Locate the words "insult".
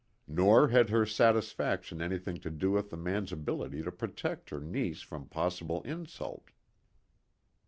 5.83-6.49